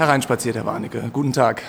[0.00, 1.10] hereinspaziert, Herr Warnecke.
[1.12, 1.62] Guten Tag.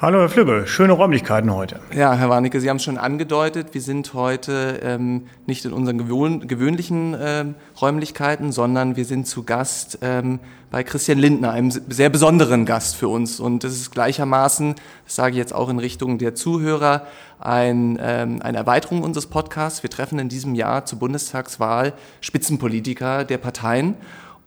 [0.00, 1.80] Hallo Herr Flügge, schöne Räumlichkeiten heute.
[1.94, 5.98] Ja, Herr Warnecke, Sie haben es schon angedeutet, wir sind heute ähm, nicht in unseren
[5.98, 10.40] gewöhn gewöhnlichen ähm, Räumlichkeiten, sondern wir sind zu Gast ähm,
[10.70, 13.40] bei Christian Lindner, einem sehr besonderen Gast für uns.
[13.40, 17.06] Und das ist gleichermaßen, das sage ich jetzt auch in Richtung der Zuhörer,
[17.38, 19.82] ein, ähm, eine Erweiterung unseres Podcasts.
[19.82, 23.94] Wir treffen in diesem Jahr zur Bundestagswahl Spitzenpolitiker der Parteien.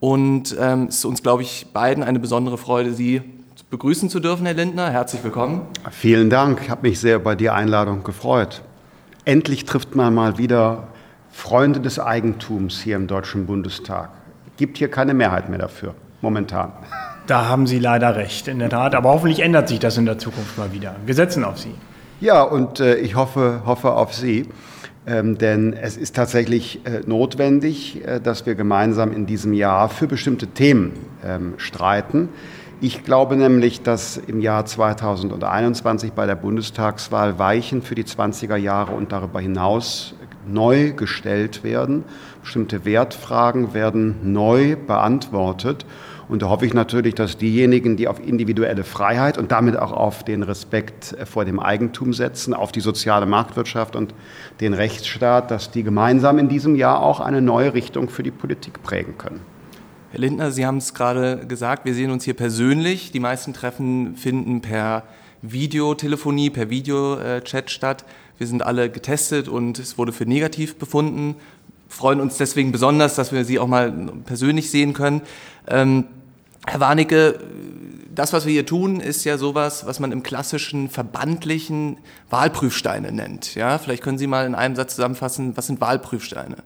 [0.00, 3.22] Und ähm, es ist uns, glaube ich, beiden eine besondere Freude, Sie
[3.70, 4.90] begrüßen zu dürfen, Herr Lindner.
[4.90, 5.62] Herzlich willkommen.
[5.90, 6.60] Vielen Dank.
[6.62, 8.62] Ich habe mich sehr über die Einladung gefreut.
[9.24, 10.88] Endlich trifft man mal wieder
[11.30, 14.10] Freunde des Eigentums hier im Deutschen Bundestag.
[14.56, 16.72] Gibt hier keine Mehrheit mehr dafür, momentan.
[17.26, 18.94] Da haben Sie leider recht, in der Tat.
[18.94, 20.96] Aber hoffentlich ändert sich das in der Zukunft mal wieder.
[21.04, 21.74] Wir setzen auf Sie.
[22.20, 24.48] Ja, und äh, ich hoffe, hoffe auf Sie.
[25.08, 30.06] Ähm, denn es ist tatsächlich äh, notwendig, äh, dass wir gemeinsam in diesem Jahr für
[30.06, 30.92] bestimmte Themen
[31.24, 32.28] ähm, streiten.
[32.82, 38.92] Ich glaube nämlich, dass im Jahr 2021 bei der Bundestagswahl Weichen für die 20er Jahre
[38.92, 40.14] und darüber hinaus
[40.46, 42.04] neu gestellt werden.
[42.42, 45.86] Bestimmte Wertfragen werden neu beantwortet.
[46.28, 50.24] Und da hoffe ich natürlich, dass diejenigen, die auf individuelle Freiheit und damit auch auf
[50.24, 54.14] den Respekt vor dem Eigentum setzen, auf die soziale Marktwirtschaft und
[54.60, 58.82] den Rechtsstaat, dass die gemeinsam in diesem Jahr auch eine neue Richtung für die Politik
[58.82, 59.40] prägen können.
[60.10, 63.10] Herr Lindner, Sie haben es gerade gesagt, wir sehen uns hier persönlich.
[63.10, 65.04] Die meisten Treffen finden per
[65.42, 68.04] Videotelefonie, per Videochat statt.
[68.36, 71.36] Wir sind alle getestet und es wurde für negativ befunden.
[71.88, 73.92] Freuen uns deswegen besonders, dass wir Sie auch mal
[74.24, 75.22] persönlich sehen können.
[75.66, 76.04] Ähm,
[76.70, 77.40] Herr Warnecke,
[78.14, 81.96] das, was wir hier tun, ist ja sowas, was man im klassischen verbandlichen
[82.28, 83.54] Wahlprüfsteine nennt.
[83.54, 86.56] Ja, vielleicht können Sie mal in einem Satz zusammenfassen, was sind Wahlprüfsteine?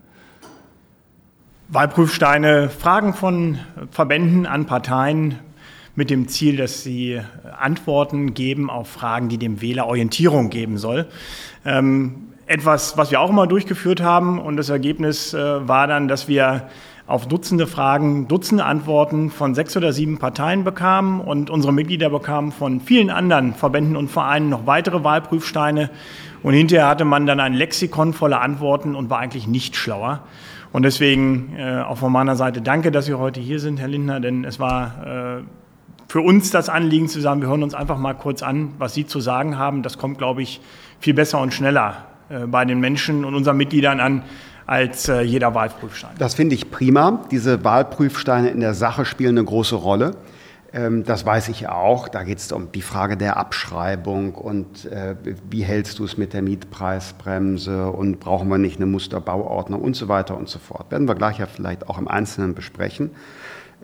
[1.69, 3.61] Wahlprüfsteine, Fragen von
[3.93, 5.39] Verbänden an Parteien
[5.95, 7.21] mit dem Ziel, dass sie
[7.57, 11.07] Antworten geben auf Fragen, die dem Wähler Orientierung geben soll.
[11.65, 16.27] Ähm, etwas, was wir auch immer durchgeführt haben und das Ergebnis äh, war dann, dass
[16.27, 16.69] wir
[17.07, 22.53] auf Dutzende Fragen Dutzende Antworten von sechs oder sieben Parteien bekamen und unsere Mitglieder bekamen
[22.53, 25.91] von vielen anderen Verbänden und Vereinen noch weitere Wahlprüfsteine
[26.43, 30.21] und hinterher hatte man dann ein Lexikon voller Antworten und war eigentlich nicht schlauer.
[30.73, 34.21] Und deswegen äh, auch von meiner Seite danke, dass Sie heute hier sind, Herr Lindner,
[34.21, 35.43] denn es war äh,
[36.09, 39.07] für uns das Anliegen zu sagen, wir hören uns einfach mal kurz an, was Sie
[39.07, 39.83] zu sagen haben.
[39.83, 40.61] Das kommt, glaube ich,
[40.99, 44.23] viel besser und schneller äh, bei den Menschen und unseren Mitgliedern an
[44.67, 46.13] als äh, jeder Wahlprüfstein.
[46.19, 47.25] Das finde ich prima.
[47.31, 50.17] Diese Wahlprüfsteine in der Sache spielen eine große Rolle.
[50.73, 52.09] Ähm, das weiß ich auch.
[52.09, 55.17] Da geht es um die Frage der Abschreibung und äh,
[55.51, 60.09] wie hältst du es mit der Mietpreisbremse und brauchen wir nicht eine Musterbauordnung und so
[60.09, 60.91] weiter und so fort.
[60.91, 63.11] Werden wir gleich ja vielleicht auch im Einzelnen besprechen.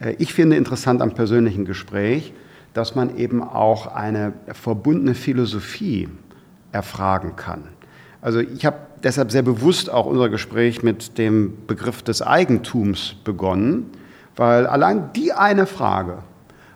[0.00, 2.33] Äh, ich finde interessant am persönlichen Gespräch,
[2.72, 6.09] dass man eben auch eine verbundene Philosophie
[6.72, 7.65] erfragen kann.
[8.20, 13.90] Also ich habe deshalb sehr bewusst auch unser Gespräch mit dem Begriff des Eigentums begonnen,
[14.36, 16.18] weil allein die eine Frage,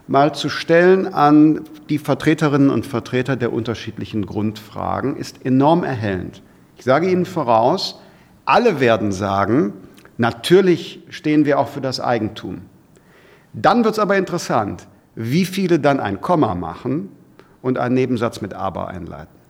[0.07, 6.41] mal zu stellen an die Vertreterinnen und Vertreter der unterschiedlichen Grundfragen, ist enorm erhellend.
[6.77, 7.99] Ich sage Ihnen voraus,
[8.45, 9.73] alle werden sagen,
[10.17, 12.61] natürlich stehen wir auch für das Eigentum.
[13.53, 17.09] Dann wird es aber interessant, wie viele dann ein Komma machen
[17.61, 19.42] und einen Nebensatz mit aber einleiten.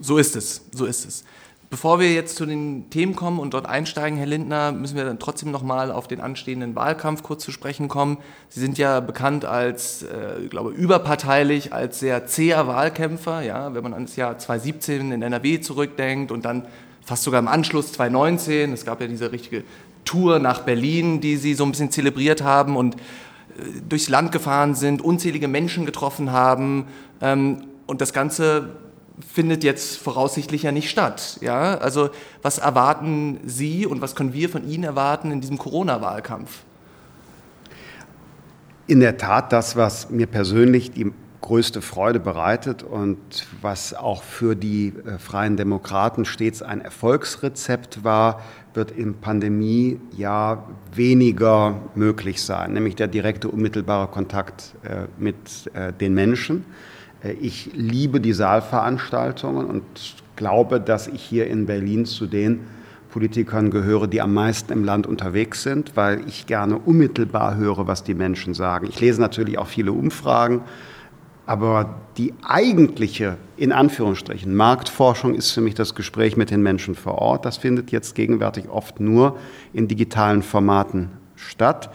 [0.00, 1.24] So ist es, so ist es.
[1.70, 5.18] Bevor wir jetzt zu den Themen kommen und dort einsteigen, Herr Lindner, müssen wir dann
[5.18, 8.16] trotzdem noch mal auf den anstehenden Wahlkampf kurz zu sprechen kommen.
[8.48, 13.42] Sie sind ja bekannt als, äh, ich glaube, überparteilich, als sehr zäher Wahlkämpfer.
[13.42, 16.64] Ja, wenn man an das Jahr 2017 in NRW zurückdenkt und dann
[17.04, 18.72] fast sogar im Anschluss 2019.
[18.72, 19.62] Es gab ja diese richtige
[20.06, 22.98] Tour nach Berlin, die Sie so ein bisschen zelebriert haben und äh,
[23.86, 26.86] durchs Land gefahren sind, unzählige Menschen getroffen haben
[27.20, 28.70] ähm, und das Ganze
[29.26, 31.38] findet jetzt voraussichtlich ja nicht statt.
[31.40, 31.78] Ja?
[31.78, 32.10] Also
[32.42, 36.60] was erwarten Sie und was können wir von Ihnen erwarten in diesem Corona-Wahlkampf?
[38.86, 44.56] In der Tat das, was mir persönlich die größte Freude bereitet und was auch für
[44.56, 48.42] die äh, Freien Demokraten stets ein Erfolgsrezept war,
[48.74, 55.36] wird im Pandemiejahr weniger möglich sein, nämlich der direkte unmittelbare Kontakt äh, mit
[55.74, 56.64] äh, den Menschen.
[57.22, 59.84] Äh, ich liebe die Saalveranstaltungen und
[60.36, 62.60] glaube, dass ich hier in Berlin zu den
[63.10, 68.04] Politikern gehöre, die am meisten im Land unterwegs sind, weil ich gerne unmittelbar höre, was
[68.04, 68.86] die Menschen sagen.
[68.88, 70.62] Ich lese natürlich auch viele Umfragen,
[71.46, 77.14] aber die eigentliche, in Anführungsstrichen, Marktforschung ist für mich das Gespräch mit den Menschen vor
[77.14, 77.46] Ort.
[77.46, 79.38] Das findet jetzt gegenwärtig oft nur
[79.72, 81.90] in digitalen Formaten statt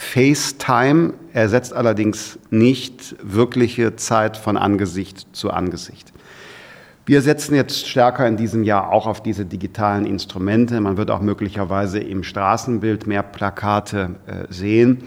[0.00, 6.10] FaceTime ersetzt allerdings nicht wirkliche Zeit von Angesicht zu Angesicht.
[7.04, 10.80] Wir setzen jetzt stärker in diesem Jahr auch auf diese digitalen Instrumente.
[10.80, 15.04] Man wird auch möglicherweise im Straßenbild mehr Plakate äh, sehen.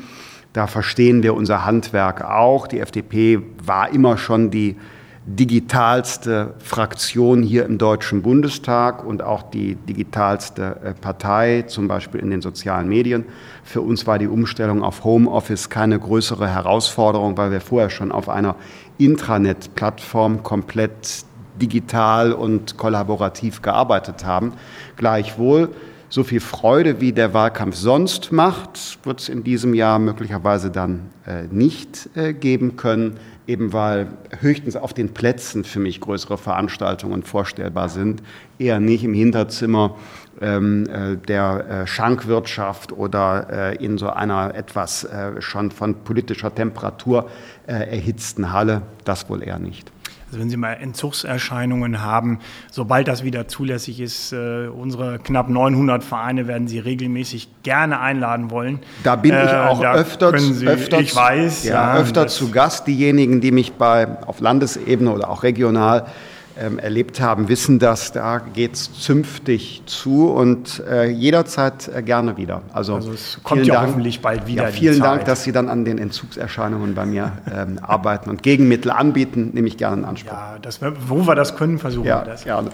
[0.53, 2.67] Da verstehen wir unser Handwerk auch.
[2.67, 4.77] Die FDP war immer schon die
[5.25, 12.29] digitalste Fraktion hier im Deutschen Bundestag und auch die digitalste äh, Partei, zum Beispiel in
[12.29, 13.25] den sozialen Medien.
[13.63, 18.27] Für uns war die Umstellung auf Homeoffice keine größere Herausforderung, weil wir vorher schon auf
[18.27, 18.55] einer
[18.97, 21.25] Intranet-Plattform komplett
[21.61, 24.53] digital und kollaborativ gearbeitet haben.
[24.97, 25.69] Gleichwohl,
[26.13, 31.09] so viel Freude, wie der Wahlkampf sonst macht, wird es in diesem Jahr möglicherweise dann
[31.25, 33.17] äh, nicht äh, geben können
[33.47, 34.07] eben weil
[34.39, 38.23] höchstens auf den Plätzen für mich größere Veranstaltungen vorstellbar sind,
[38.57, 39.97] eher nicht im Hinterzimmer
[40.41, 46.53] ähm, äh, der äh, Schankwirtschaft oder äh, in so einer etwas äh, schon von politischer
[46.53, 47.29] Temperatur
[47.65, 49.89] erhitzten Halle, das wohl eher nicht.
[50.33, 52.39] Also wenn Sie mal Entzugserscheinungen haben,
[52.71, 58.49] sobald das wieder zulässig ist, äh, unsere knapp 900 Vereine werden Sie regelmäßig gerne einladen
[58.49, 58.79] wollen.
[59.03, 62.87] Da bin ich äh, auch öfter, Sie, öfter, ich weiß, ja, ja, öfter zu Gast.
[62.87, 66.07] Diejenigen, die mich bei, auf Landesebene oder auch regional
[66.55, 68.11] erlebt haben, wissen das.
[68.11, 72.61] Da geht es zünftig zu und äh, jederzeit äh, gerne wieder.
[72.73, 74.63] Also, also es kommt ja Dank, hoffentlich bald wieder.
[74.63, 78.91] Ja, vielen Dank, dass Sie dann an den Entzugserscheinungen bei mir ähm, arbeiten und Gegenmittel
[78.91, 80.33] anbieten, nehme ich gerne in Anspruch.
[80.33, 82.43] Ja, das, wo wir das können, versuchen ja, wir das.
[82.43, 82.69] Gerne.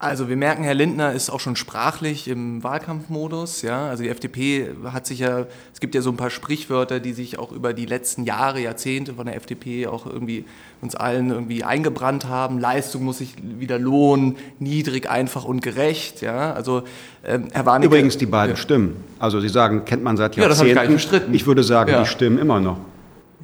[0.00, 3.62] Also wir merken, Herr Lindner ist auch schon sprachlich im Wahlkampfmodus.
[3.62, 3.88] Ja?
[3.88, 7.36] Also die FDP hat sich ja, es gibt ja so ein paar Sprichwörter, die sich
[7.36, 10.44] auch über die letzten Jahre, Jahrzehnte von der FDP auch irgendwie
[10.80, 12.60] uns allen irgendwie eingebrannt haben.
[12.60, 16.20] Leistung muss sich wieder lohnen, niedrig, einfach und gerecht.
[16.22, 16.52] Ja?
[16.52, 16.84] Also
[17.24, 18.62] ähm, Herr Warnecke, Übrigens die beiden ja.
[18.62, 19.02] Stimmen.
[19.18, 20.42] Also Sie sagen, kennt man seit Jahrzehnten.
[20.42, 21.34] Ja, das habe ich gar nicht bestritten.
[21.34, 22.02] Ich würde sagen, ja.
[22.02, 22.78] die stimmen immer noch.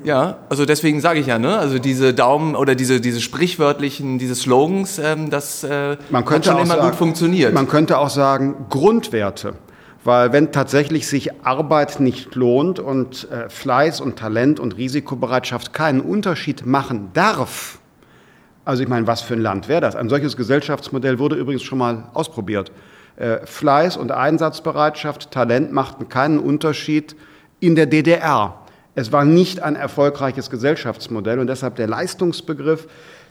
[0.02, 1.56] Ja, also deswegen sage ich ja, ne?
[1.56, 6.56] Also diese Daumen oder diese, diese sprichwörtlichen, diese Slogans, ähm, das äh, man könnte hat
[6.56, 7.54] schon immer sagen, gut funktioniert.
[7.54, 9.54] Man könnte auch sagen Grundwerte.
[10.02, 16.00] Weil wenn tatsächlich sich Arbeit nicht lohnt und äh, Fleiß und Talent und Risikobereitschaft keinen
[16.00, 17.78] Unterschied machen darf,
[18.66, 19.96] also ich meine, was für ein Land wäre das?
[19.96, 22.70] Ein solches Gesellschaftsmodell wurde übrigens schon mal ausprobiert.
[23.16, 27.16] Äh, Fleiß und Einsatzbereitschaft, Talent machten keinen Unterschied
[27.60, 28.63] in der DDR.
[28.94, 32.86] Es war nicht ein erfolgreiches Gesellschaftsmodell und deshalb der Leistungsbegriff,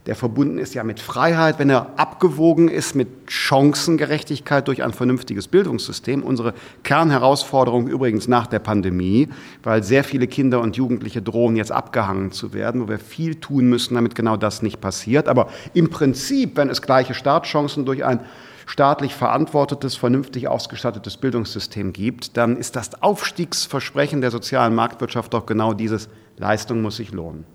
[0.06, 5.48] der verbunden ist ja mit Freiheit, wenn er abgewogen ist mit Chancengerechtigkeit durch ein vernünftiges
[5.48, 6.24] Bildungssystem.
[6.24, 9.30] Unsere Kernherausforderung übrigens nach der Pandemie,
[9.64, 13.70] weil sehr viele Kinder und Jugendliche drohen jetzt abgehangen zu werden, wo wir viel tun
[13.70, 15.30] müssen, damit genau das nicht passiert.
[15.30, 18.20] Aber im Prinzip, wenn es gleiche Startchancen durch ein
[18.66, 25.74] staatlich verantwortetes, vernünftig ausgestattetes Bildungssystem gibt, dann ist das Aufstiegsversprechen der sozialen Marktwirtschaft doch genau
[25.74, 27.46] dieses, Leistung muss sich lohnen.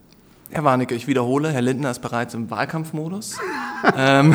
[0.51, 3.37] Herr Warnecke, ich wiederhole, Herr Lindner ist bereits im Wahlkampfmodus.
[3.97, 4.35] ähm,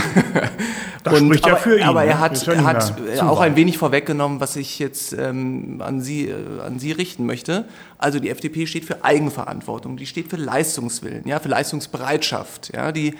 [1.03, 1.83] das und, spricht ja für ihn.
[1.83, 2.19] Aber er ne?
[2.19, 6.77] hat, er hat auch ein wenig vorweggenommen, was ich jetzt ähm, an, Sie, äh, an
[6.77, 7.65] Sie richten möchte.
[7.97, 12.71] Also die FDP steht für Eigenverantwortung, die steht für Leistungswillen, ja, für Leistungsbereitschaft.
[12.75, 13.15] Ja, die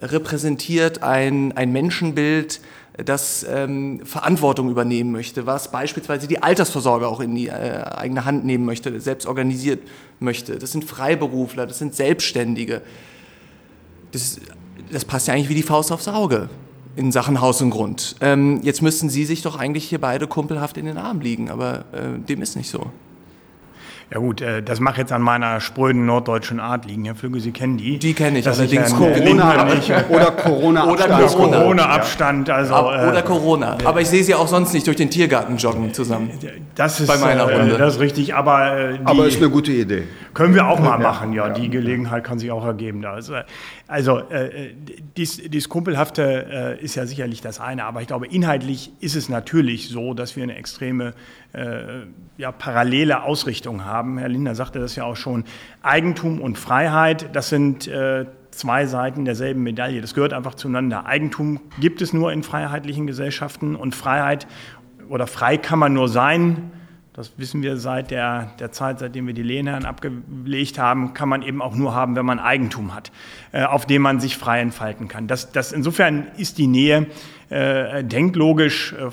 [0.00, 2.60] repräsentiert ein, ein Menschenbild,
[3.04, 8.44] das ähm, Verantwortung übernehmen möchte, was beispielsweise die Altersvorsorge auch in die äh, eigene Hand
[8.44, 9.80] nehmen möchte, selbst organisiert
[10.18, 10.58] möchte.
[10.58, 12.82] Das sind Freiberufler, das sind Selbstständige.
[14.10, 14.40] Das,
[14.90, 16.48] das passt ja eigentlich wie die Faust aufs Auge
[16.96, 18.16] in Sachen Haus und Grund.
[18.20, 21.84] Ähm, jetzt müssten Sie sich doch eigentlich hier beide kumpelhaft in den Arm liegen, aber
[21.92, 22.90] äh, dem ist nicht so.
[24.10, 27.04] Ja gut, äh, das mag jetzt an meiner spröden norddeutschen Art liegen.
[27.04, 27.98] Herr Flügge, Sie kennen die.
[27.98, 28.94] Die kenne ich allerdings.
[28.94, 29.66] Corona,
[30.08, 31.86] oder Corona oder Corona.
[31.90, 32.48] Abstand.
[32.48, 33.76] Also, Ab, oder äh, Corona.
[33.84, 36.30] Aber ich sehe Sie auch sonst nicht durch den Tiergarten joggen zusammen.
[36.74, 37.76] Das ist, bei meiner Runde.
[37.76, 38.92] Das ist richtig, aber...
[38.94, 40.04] Die aber ist eine gute Idee.
[40.32, 41.48] Können wir auch mal machen, ja.
[41.48, 41.52] ja.
[41.52, 43.04] Die Gelegenheit kann sich auch ergeben.
[43.04, 43.34] Also,
[43.88, 44.72] also äh,
[45.16, 49.28] dies, dies Kumpelhafte äh, ist ja sicherlich das eine, aber ich glaube, inhaltlich ist es
[49.28, 54.18] natürlich so, dass wir eine extreme äh, ja, parallele Ausrichtung haben.
[54.18, 55.44] Herr Lindner sagte das ja auch schon.
[55.82, 60.00] Eigentum und Freiheit, das sind äh, zwei Seiten derselben Medaille.
[60.00, 61.06] Das gehört einfach zueinander.
[61.06, 64.46] Eigentum gibt es nur in freiheitlichen Gesellschaften und Freiheit
[65.08, 66.70] oder frei kann man nur sein,
[67.18, 71.42] das wissen wir seit der, der Zeit, seitdem wir die Lehnherren abgelegt haben, kann man
[71.42, 73.10] eben auch nur haben, wenn man Eigentum hat,
[73.50, 75.26] äh, auf dem man sich frei entfalten kann.
[75.26, 77.06] Das, das, insofern ist die Nähe
[77.48, 79.10] äh, denklogisch äh,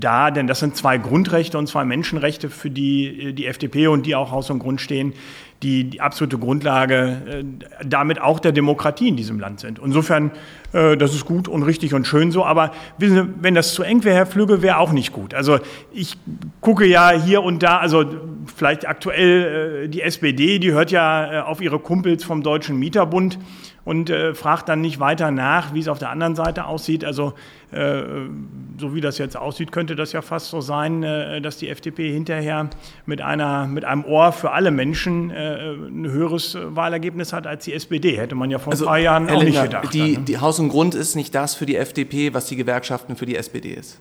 [0.00, 4.14] da, denn das sind zwei Grundrechte und zwei Menschenrechte, für die die FDP und die
[4.14, 5.14] auch Haus und Grund stehen,
[5.62, 7.44] die, die absolute Grundlage äh,
[7.84, 9.78] damit auch der Demokratie in diesem Land sind.
[9.78, 10.30] Insofern,
[10.72, 13.82] äh, das ist gut und richtig und schön so, aber wissen Sie, wenn das zu
[13.82, 15.34] eng wäre, Herr Flügge, wäre auch nicht gut.
[15.34, 15.58] Also
[15.92, 16.16] ich
[16.60, 18.04] gucke ja hier und da, also
[18.56, 23.38] vielleicht aktuell äh, die SPD, die hört ja äh, auf ihre Kumpels vom Deutschen Mieterbund
[23.90, 27.04] und äh, fragt dann nicht weiter nach, wie es auf der anderen Seite aussieht.
[27.04, 27.32] Also
[27.72, 28.02] äh,
[28.78, 32.12] so wie das jetzt aussieht, könnte das ja fast so sein, äh, dass die FDP
[32.12, 32.70] hinterher
[33.04, 37.74] mit, einer, mit einem Ohr für alle Menschen äh, ein höheres Wahlergebnis hat als die
[37.74, 38.16] SPD.
[38.16, 39.92] Hätte man ja vor also, ein paar Jahren auch Lindner, nicht gedacht.
[39.92, 40.26] Die, dann, ne?
[40.28, 43.34] die Haus und Grund ist nicht das für die FDP, was die Gewerkschaften für die
[43.34, 43.98] SPD ist.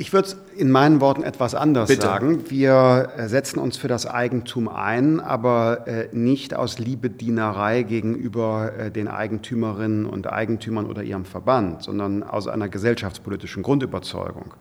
[0.00, 2.00] Ich würde es in meinen Worten etwas anders Bitte.
[2.00, 2.44] sagen.
[2.48, 8.90] Wir äh, setzen uns für das Eigentum ein, aber äh, nicht aus Liebedienerei gegenüber äh,
[8.90, 14.54] den Eigentümerinnen und Eigentümern oder ihrem Verband, sondern aus einer gesellschaftspolitischen Grundüberzeugung.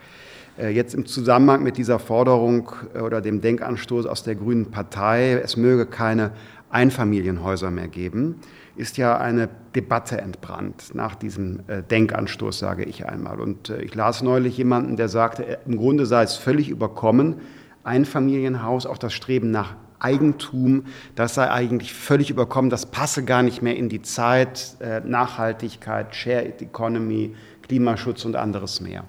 [0.57, 5.85] Jetzt im Zusammenhang mit dieser Forderung oder dem Denkanstoß aus der Grünen Partei, es möge
[5.85, 6.31] keine
[6.69, 8.41] Einfamilienhäuser mehr geben,
[8.79, 13.41] ist ja eine Debatte entbrannt nach diesem äh, Denkanstoß, sage ich einmal.
[13.41, 17.35] Und äh, ich las neulich jemanden, der sagte, äh, im Grunde sei es völlig überkommen,
[17.83, 23.43] ein Familienhaus, auch das Streben nach Eigentum, das sei eigentlich völlig überkommen, das passe gar
[23.43, 29.03] nicht mehr in die Zeit, Nachhaltigkeit, Shared Economy, Klimaschutz und anderes mehr.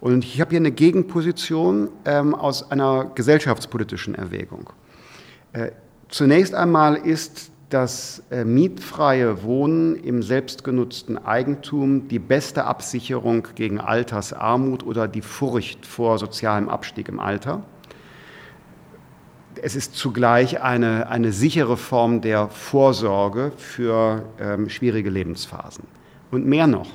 [0.00, 4.70] Und ich habe hier eine Gegenposition ähm, aus einer gesellschaftspolitischen Erwägung.
[6.08, 14.84] Zunächst einmal ist das äh, mietfreie Wohnen im selbstgenutzten Eigentum die beste Absicherung gegen Altersarmut
[14.84, 17.64] oder die Furcht vor sozialem Abstieg im Alter.
[19.62, 25.84] Es ist zugleich eine, eine sichere Form der Vorsorge für ähm, schwierige Lebensphasen.
[26.30, 26.88] Und mehr noch,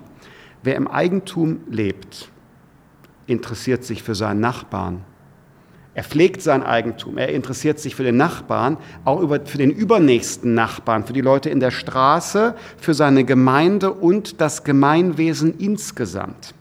[0.63, 2.29] wer im Eigentum lebt,
[3.25, 5.03] interessiert sich für seinen Nachbarn,
[5.97, 10.53] er pflegt sein Eigentum, er interessiert sich für den Nachbarn, auch über, für den übernächsten
[10.53, 16.53] Nachbarn, für die Leute in der Straße, für seine Gemeinde und das Gemeinwesen insgesamt.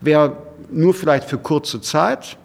[0.00, 0.38] Wer
[0.72, 2.36] nur vielleicht für kurze Zeit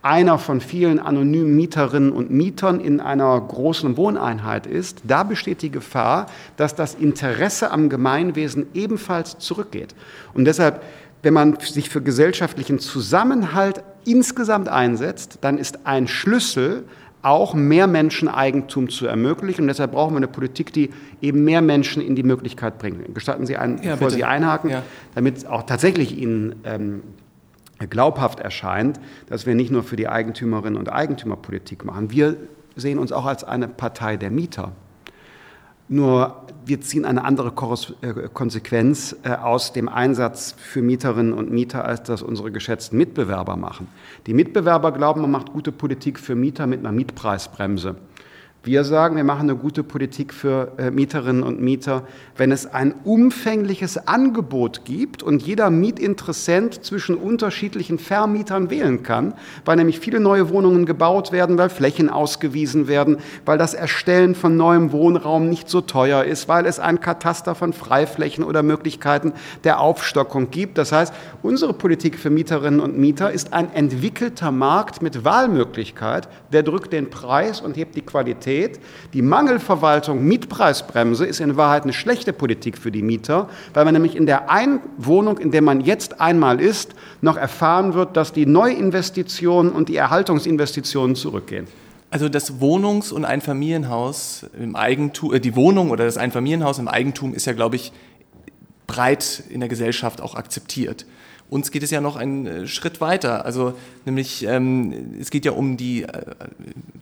[0.00, 5.70] einer von vielen anonymen Mieterinnen und Mietern in einer großen Wohneinheit ist, da besteht die
[5.70, 9.94] Gefahr, dass das Interesse am Gemeinwesen ebenfalls zurückgeht.
[10.32, 10.80] Und deshalb
[11.24, 16.84] wenn man sich für gesellschaftlichen Zusammenhalt insgesamt einsetzt, dann ist ein Schlüssel,
[17.22, 19.62] auch mehr Menschen Eigentum zu ermöglichen.
[19.62, 20.90] Und deshalb brauchen wir eine Politik, die
[21.22, 23.14] eben mehr Menschen in die Möglichkeit bringt.
[23.14, 24.16] Gestatten Sie einen, ja, bevor bitte.
[24.16, 24.82] Sie einhaken, ja.
[25.14, 27.02] damit auch tatsächlich Ihnen ähm,
[27.88, 32.10] glaubhaft erscheint, dass wir nicht nur für die Eigentümerinnen und Eigentümer Politik machen.
[32.10, 32.36] Wir
[32.76, 34.72] sehen uns auch als eine Partei der Mieter.
[35.88, 37.48] Nur wir ziehen eine andere
[38.00, 43.56] äh, Konsequenz äh, aus dem Einsatz für Mieterinnen und Mieter, als das unsere geschätzten Mitbewerber
[43.56, 43.88] machen.
[44.26, 47.96] Die Mitbewerber glauben, man macht gute Politik für Mieter mit einer Mietpreisbremse.
[48.66, 52.04] Wir sagen, wir machen eine gute Politik für äh, Mieterinnen und Mieter,
[52.38, 59.34] wenn es ein umfängliches Angebot gibt und jeder Mietinteressent zwischen unterschiedlichen Vermietern wählen kann,
[59.66, 64.56] weil nämlich viele neue Wohnungen gebaut werden, weil Flächen ausgewiesen werden, weil das Erstellen von
[64.56, 69.78] neuem Wohnraum nicht so teuer ist, weil es ein Kataster von Freiflächen oder Möglichkeiten der
[69.78, 70.78] Aufstockung gibt.
[70.78, 76.62] Das heißt, unsere Politik für Mieterinnen und Mieter ist ein entwickelter Markt mit Wahlmöglichkeit, der
[76.62, 78.80] drückt den Preis und hebt die Qualität Qualität.
[79.12, 84.16] Die Mangelverwaltung Mietpreisbremse ist in Wahrheit eine schlechte Politik für die Mieter, weil man nämlich
[84.16, 88.46] in der einen Wohnung, in der man jetzt einmal ist, noch erfahren wird, dass die
[88.46, 91.66] Neuinvestitionen und die Erhaltungsinvestitionen zurückgehen.
[92.10, 97.34] Also das Wohnungs- und Einfamilienhaus im Eigentum, äh, die Wohnung oder das Einfamilienhaus im Eigentum
[97.34, 97.92] ist ja, glaube ich,
[98.86, 101.06] breit in der Gesellschaft auch akzeptiert.
[101.50, 103.44] Uns geht es ja noch einen äh, Schritt weiter.
[103.44, 103.74] Also
[104.04, 106.08] nämlich, ähm, es geht ja um die, äh,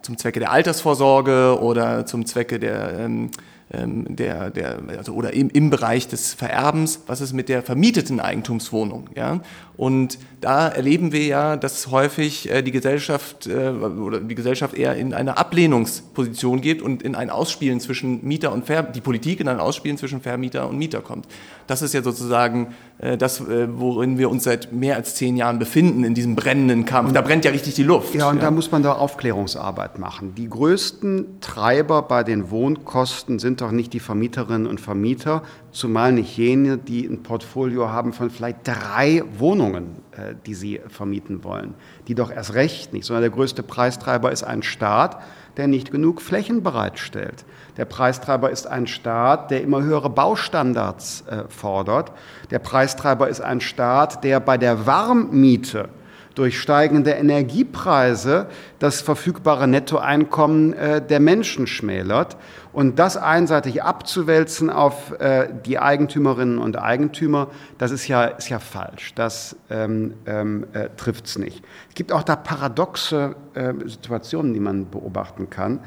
[0.02, 3.30] zum Zwecke der Altersvorsorge oder zum Zwecke der ähm,
[3.74, 9.08] der, der, also, oder im, im Bereich des Vererbens, was ist mit der vermieteten Eigentumswohnung.
[9.16, 9.40] Ja?
[9.76, 14.96] Und da erleben wir ja, dass häufig äh, die Gesellschaft äh, oder die Gesellschaft eher
[14.96, 19.48] in eine Ablehnungsposition geht und in ein Ausspielen zwischen Mieter und Ver die Politik in
[19.48, 21.26] ein Ausspielen zwischen Vermieter und Mieter kommt.
[21.66, 26.04] Das ist ja sozusagen äh, das, worin wir uns seit mehr als zehn Jahren befinden,
[26.04, 27.12] in diesem brennenden Kampf.
[27.12, 28.14] Da brennt ja richtig die Luft.
[28.14, 28.42] Ja, und ja.
[28.42, 30.34] da muss man da Aufklärungsarbeit machen.
[30.34, 36.36] Die größten Treiber bei den Wohnkosten sind doch nicht die Vermieterinnen und Vermieter, zumal nicht
[36.36, 41.74] jene, die ein Portfolio haben von vielleicht drei Wohnungen, äh, die sie vermieten wollen.
[42.08, 45.22] Die doch erst recht nicht, sondern der größte Preistreiber ist ein Staat,
[45.56, 47.44] der nicht genug Flächen bereitstellt.
[47.76, 52.12] Der Preistreiber ist ein Staat, der immer höhere Baustandards äh, fordert.
[52.50, 55.88] Der Preistreiber ist ein Staat, der bei der Warmmiete
[56.34, 58.48] durch steigende Energiepreise
[58.78, 62.36] das verfügbare Nettoeinkommen äh, der Menschen schmälert.
[62.72, 68.58] Und das einseitig abzuwälzen auf äh, die Eigentümerinnen und Eigentümer, das ist ja, ist ja
[68.58, 69.14] falsch.
[69.14, 71.62] Das ähm, ähm, äh, trifft es nicht.
[71.90, 75.80] Es gibt auch da paradoxe äh, Situationen, die man beobachten kann.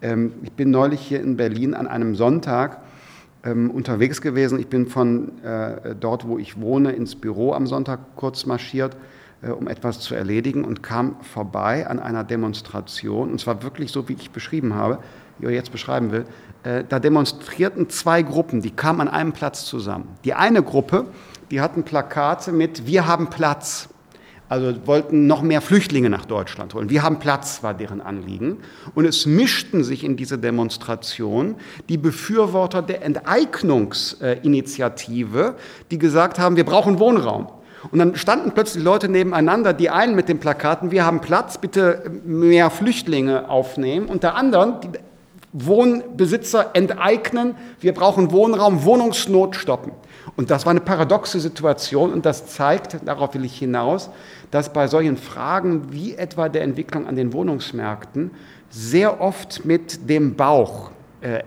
[0.00, 2.80] Ähm, ich bin neulich hier in Berlin an einem Sonntag
[3.44, 4.58] ähm, unterwegs gewesen.
[4.58, 8.96] Ich bin von äh, dort, wo ich wohne, ins Büro am Sonntag kurz marschiert
[9.50, 14.14] um etwas zu erledigen und kam vorbei an einer Demonstration, und zwar wirklich so, wie
[14.14, 14.98] ich beschrieben habe,
[15.38, 16.26] die ich jetzt beschreiben will.
[16.62, 20.16] Äh, da demonstrierten zwei Gruppen, die kamen an einem Platz zusammen.
[20.24, 21.06] Die eine Gruppe,
[21.50, 23.88] die hatten Plakate mit Wir haben Platz.
[24.48, 26.90] Also wollten noch mehr Flüchtlinge nach Deutschland holen.
[26.90, 28.58] Wir haben Platz, war deren Anliegen.
[28.94, 31.54] Und es mischten sich in diese Demonstration
[31.88, 35.54] die Befürworter der Enteignungsinitiative,
[35.90, 37.48] die gesagt haben, wir brauchen Wohnraum.
[37.90, 42.10] Und dann standen plötzlich Leute nebeneinander, die einen mit den Plakaten, wir haben Platz, bitte
[42.24, 44.88] mehr Flüchtlinge aufnehmen, anderen, die
[45.52, 49.92] Wohnbesitzer enteignen, wir brauchen Wohnraum, Wohnungsnot stoppen.
[50.36, 54.08] Und das war eine paradoxe Situation und das zeigt, darauf will ich hinaus,
[54.50, 58.30] dass bei solchen Fragen wie etwa der Entwicklung an den Wohnungsmärkten
[58.70, 61.42] sehr oft mit dem Bauch äh,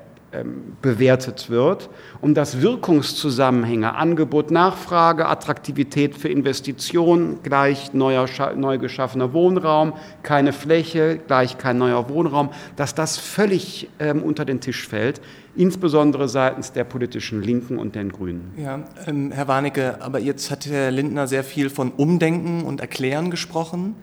[0.82, 1.90] bewertet wird,
[2.22, 11.20] um das Wirkungszusammenhänge, Angebot, Nachfrage, Attraktivität für Investitionen gleich neuer, neu geschaffener Wohnraum, keine Fläche
[11.28, 15.22] gleich kein neuer Wohnraum, dass das völlig ähm, unter den Tisch fällt,
[15.56, 18.54] insbesondere seitens der politischen Linken und den Grünen.
[18.58, 23.32] Ja, ähm, Herr Warnecke, aber jetzt hat Herr Lindner sehr viel von Umdenken und Erklären
[23.32, 23.96] gesprochen.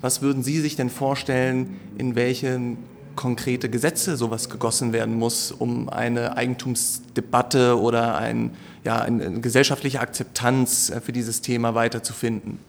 [0.00, 2.78] Was würden Sie sich denn vorstellen, in welchen
[3.18, 8.52] konkrete Gesetze sowas gegossen werden muss, um eine Eigentumsdebatte oder ein,
[8.84, 12.60] ja, eine gesellschaftliche Akzeptanz äh, für dieses Thema weiterzufinden,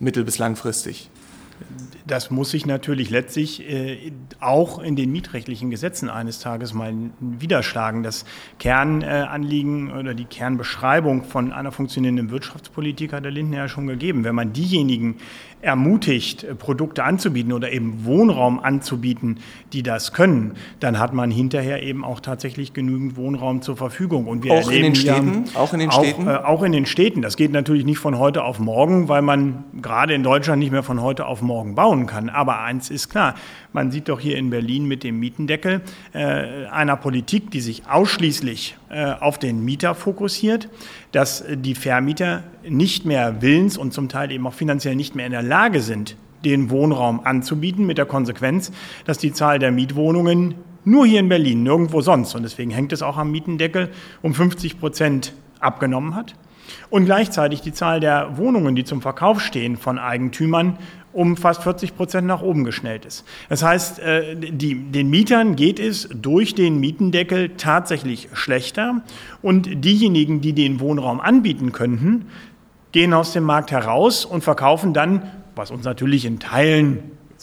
[0.00, 1.10] mittel- bis langfristig?
[2.06, 8.02] Das muss sich natürlich letztlich äh, auch in den mietrechtlichen Gesetzen eines Tages mal widerschlagen.
[8.02, 8.24] Das
[8.58, 14.24] Kernanliegen äh, oder die Kernbeschreibung von einer funktionierenden Wirtschaftspolitik hat der Lindner ja schon gegeben.
[14.24, 15.18] Wenn man diejenigen
[15.62, 19.38] ermutigt, äh, Produkte anzubieten oder eben Wohnraum anzubieten,
[19.72, 24.26] die das können, dann hat man hinterher eben auch tatsächlich genügend Wohnraum zur Verfügung.
[24.26, 25.44] Und wir auch in den Städten?
[25.54, 26.26] Ja, auch in den auch, Städten?
[26.26, 27.22] Äh, auch in den Städten.
[27.22, 30.82] Das geht natürlich nicht von heute auf morgen, weil man gerade in Deutschland nicht mehr
[30.82, 32.28] von heute auf morgen bauen kann.
[32.28, 33.34] Aber eins ist klar,
[33.72, 35.80] man sieht doch hier in Berlin mit dem Mietendeckel
[36.12, 40.68] äh, einer Politik, die sich ausschließlich äh, auf den Mieter fokussiert,
[41.12, 45.32] dass die Vermieter nicht mehr willens und zum Teil eben auch finanziell nicht mehr in
[45.32, 48.72] der Lage sind, den Wohnraum anzubieten, mit der Konsequenz,
[49.04, 53.02] dass die Zahl der Mietwohnungen nur hier in Berlin, nirgendwo sonst, und deswegen hängt es
[53.02, 56.34] auch am Mietendeckel, um 50 Prozent abgenommen hat.
[56.90, 60.78] Und gleichzeitig die Zahl der Wohnungen, die zum Verkauf stehen von Eigentümern,
[61.12, 63.24] um fast 40 Prozent nach oben geschnellt ist.
[63.48, 69.02] Das heißt, äh, die, den Mietern geht es durch den Mietendeckel tatsächlich schlechter
[69.42, 72.26] und diejenigen, die den Wohnraum anbieten könnten,
[72.92, 75.22] gehen aus dem Markt heraus und verkaufen dann,
[75.54, 76.98] was uns natürlich in Teilen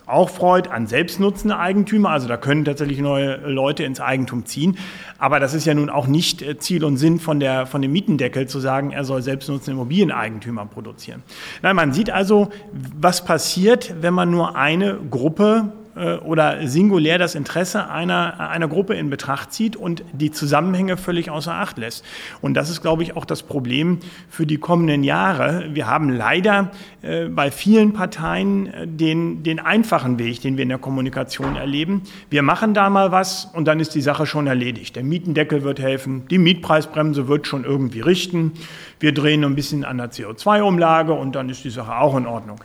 [0.09, 2.09] auch freut, an selbstnutzende Eigentümer.
[2.09, 4.77] Also da können tatsächlich neue Leute ins Eigentum ziehen.
[5.17, 7.91] Aber das ist ja nun auch nicht äh, Ziel und Sinn von, der, von dem
[7.91, 11.23] Mietendeckel zu sagen, er soll selbstnutzende Immobilieneigentümer produzieren.
[11.61, 15.78] Nein, man sieht also, was passiert, wenn man nur eine Gruppe äh,
[16.23, 21.53] oder singulär das Interesse einer, einer Gruppe in Betracht zieht und die Zusammenhänge völlig außer
[21.53, 22.05] Acht lässt.
[22.41, 25.65] Und das ist, glaube ich, auch das Problem für die kommenden Jahre.
[25.73, 30.69] Wir haben leider äh, bei vielen Parteien äh, den, den einfachen Weg, den wir in
[30.69, 32.03] der Kommunikation erleben.
[32.29, 34.95] Wir machen da mal was und dann ist die Sache schon erledigt.
[34.95, 38.53] Der Mietendeckel wird helfen, die Mietpreisbremse wird schon irgendwie richten.
[38.99, 42.59] Wir drehen ein bisschen an der CO2-Umlage und dann ist die Sache auch in Ordnung.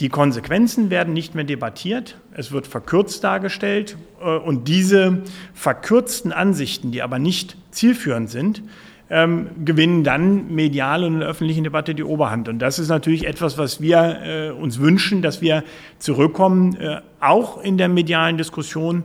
[0.00, 6.90] Die Konsequenzen werden nicht mehr debattiert, es wird verkürzt dargestellt äh, und diese verkürzten Ansichten,
[6.90, 8.62] die aber nicht zielführend sind,
[9.10, 12.48] ähm, gewinnen dann medial und in der öffentlichen Debatte die Oberhand.
[12.48, 15.64] Und das ist natürlich etwas, was wir äh, uns wünschen, dass wir
[15.98, 19.04] zurückkommen, äh, auch in der medialen Diskussion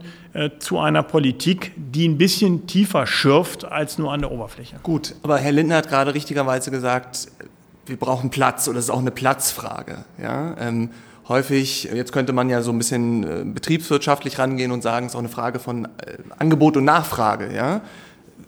[0.58, 4.76] zu einer Politik, die ein bisschen tiefer schürft als nur an der Oberfläche.
[4.82, 7.28] Gut, aber Herr Lindner hat gerade richtigerweise gesagt,
[7.86, 10.04] wir brauchen Platz oder es ist auch eine Platzfrage.
[10.20, 10.56] Ja?
[10.58, 10.90] Ähm,
[11.28, 15.16] häufig, jetzt könnte man ja so ein bisschen äh, betriebswirtschaftlich rangehen und sagen, es ist
[15.16, 17.54] auch eine Frage von äh, Angebot und Nachfrage.
[17.54, 17.80] Ja?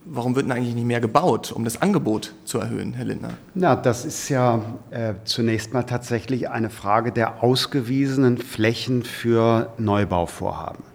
[0.04, 3.30] Warum wird denn eigentlich nicht mehr gebaut, um das Angebot zu erhöhen, Herr Lindner?
[3.54, 10.87] Na, das ist ja äh, zunächst mal tatsächlich eine Frage der ausgewiesenen Flächen für Neubauvorhaben.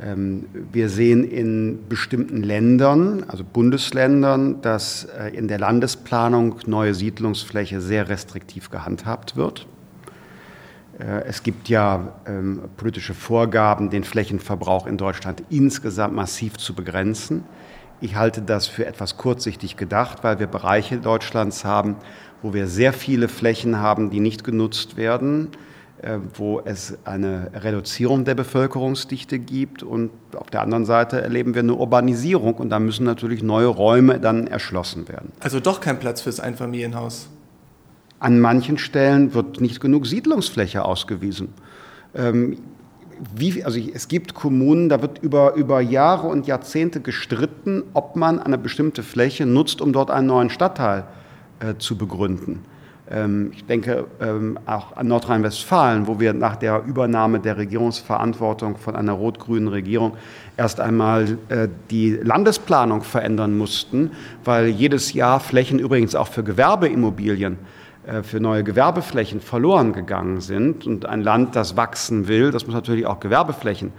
[0.00, 7.80] Ähm, wir sehen in bestimmten Ländern, also Bundesländern, dass äh, in der Landesplanung neue Siedlungsfläche
[7.80, 9.66] sehr restriktiv gehandhabt wird.
[10.98, 17.44] Äh, es gibt ja ähm, politische Vorgaben, den Flächenverbrauch in Deutschland insgesamt massiv zu begrenzen.
[18.00, 21.96] Ich halte das für etwas kurzsichtig gedacht, weil wir Bereiche Deutschlands haben,
[22.42, 25.48] wo wir sehr viele Flächen haben, die nicht genutzt werden,
[26.36, 31.74] wo es eine Reduzierung der Bevölkerungsdichte gibt und auf der anderen Seite erleben wir eine
[31.74, 35.32] Urbanisierung und da müssen natürlich neue Räume dann erschlossen werden.
[35.40, 37.28] Also doch kein Platz fürs Einfamilienhaus.
[38.18, 41.48] An manchen Stellen wird nicht genug Siedlungsfläche ausgewiesen.
[42.14, 42.58] Ähm,
[43.34, 48.38] wie, also es gibt Kommunen, da wird über, über Jahre und Jahrzehnte gestritten, ob man
[48.38, 51.04] eine bestimmte Fläche nutzt, um dort einen neuen Stadtteil
[51.60, 52.64] äh, zu begründen.
[53.10, 58.96] Ähm, ich denke ähm, auch an Nordrhein-Westfalen, wo wir nach der Übernahme der Regierungsverantwortung von
[58.96, 60.16] einer rot-grünen Regierung
[60.56, 64.12] erst einmal äh, die Landesplanung verändern mussten,
[64.44, 67.58] weil jedes Jahr Flächen übrigens auch für Gewerbeimmobilien
[68.06, 70.86] äh, für neue Gewerbeflächen verloren gegangen sind.
[70.86, 73.92] Und ein Land, das wachsen will, das muss natürlich auch Gewerbeflächen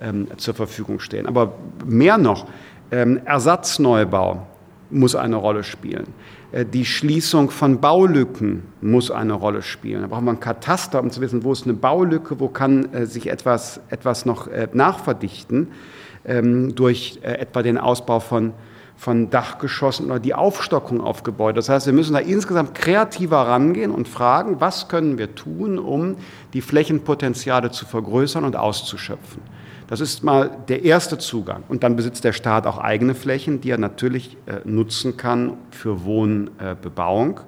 [0.00, 1.26] ähm, zur Verfügung stehen.
[1.26, 1.52] Aber
[1.84, 2.46] mehr noch,
[2.88, 4.46] Ersatzneubau
[4.90, 6.06] muss eine Rolle spielen.
[6.52, 10.02] Äh, die Schließung von Baulücken muss eine Rolle spielen.
[10.02, 13.06] Da braucht man ein Kataster, um zu wissen, wo ist eine Baulücke, wo kann äh,
[13.06, 15.68] sich etwas, etwas noch äh, nachverdichten
[16.24, 18.52] ähm, durch etwa den Ausbau von
[18.98, 21.56] von Dachgeschossen oder die Aufstockung auf Gebäude.
[21.56, 26.16] Das heißt, wir müssen da insgesamt kreativer rangehen und fragen, was können wir tun, um
[26.54, 29.42] die Flächenpotenziale zu vergrößern und auszuschöpfen.
[29.88, 31.62] Das ist mal der erste Zugang.
[31.68, 36.04] Und dann besitzt der Staat auch eigene Flächen, die er natürlich äh, nutzen kann für
[36.04, 37.40] Wohnbebauung.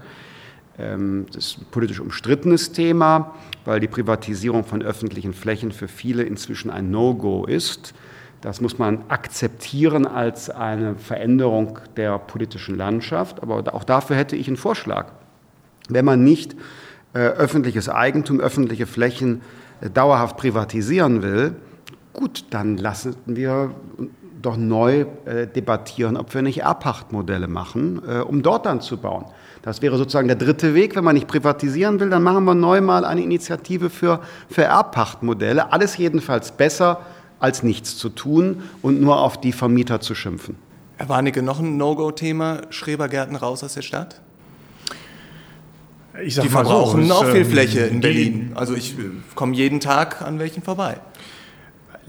[0.79, 6.22] Ähm, das ist ein politisch umstrittenes Thema, weil die Privatisierung von öffentlichen Flächen für viele
[6.22, 7.92] inzwischen ein No-Go ist.
[8.40, 13.42] Das muss man akzeptieren als eine Veränderung der politischen Landschaft.
[13.42, 15.11] Aber auch dafür hätte ich einen Vorschlag.
[15.88, 16.55] Wenn man nicht
[17.14, 19.40] äh, öffentliches Eigentum, öffentliche Flächen
[19.81, 21.57] äh, dauerhaft privatisieren will,
[22.18, 23.70] gut, dann lassen wir
[24.42, 29.24] doch neu äh, debattieren, ob wir nicht Erbpachtmodelle machen, äh, um dort dann zu bauen.
[29.62, 30.96] Das wäre sozusagen der dritte Weg.
[30.96, 35.72] Wenn man nicht privatisieren will, dann machen wir neu mal eine Initiative für, für Erbpachtmodelle.
[35.72, 37.00] Alles jedenfalls besser
[37.40, 40.57] als nichts zu tun und nur auf die Vermieter zu schimpfen.
[40.96, 44.20] Herr Warnecke, noch ein No-Go-Thema, Schrebergärten raus aus der Stadt?
[46.24, 48.52] Ich sag die verbrauchen so, auch viel ähm, Fläche in Berlin.
[48.57, 48.96] Also ich
[49.37, 50.98] komme jeden Tag an welchen vorbei.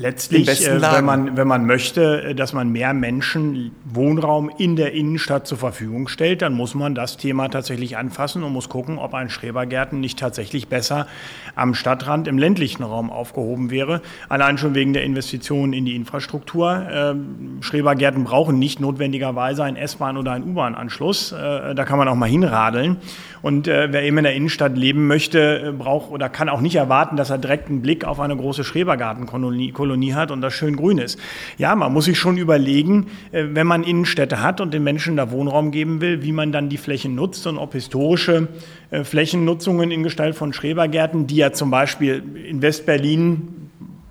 [0.02, 4.94] Letztlich, äh, wenn, man, wenn man möchte, äh, dass man mehr Menschen Wohnraum in der
[4.94, 9.14] Innenstadt zur Verfügung stellt, dann muss man das Thema tatsächlich anfassen und muss gucken, ob
[9.14, 11.06] ein Schrebergärten nicht tatsächlich besser
[11.54, 14.02] am Stadtrand im ländlichen Raum aufgehoben wäre.
[14.30, 16.88] Allein schon wegen der Investitionen in die Infrastruktur.
[16.90, 21.34] Ähm, Schrebergärten brauchen nicht notwendigerweise einen S-Bahn- oder einen U-Bahn-Anschluss.
[21.34, 22.98] Äh, da kann man auch mal hinradeln.
[23.42, 27.30] Und wer eben in der Innenstadt leben möchte, braucht oder kann auch nicht erwarten, dass
[27.30, 31.19] er direkt einen Blick auf eine große Schrebergartenkolonie Kolonie hat und das schön grün ist.
[31.58, 35.32] Ja, man muss sich schon überlegen, äh, wenn man Innenstädte hat und den Menschen da
[35.32, 38.47] Wohnraum geben will, wie man dann die Flächen nutzt und ob historische
[38.91, 43.47] äh, Flächennutzungen in Gestalt von Schrebergärten, die ja zum Beispiel in Westberlin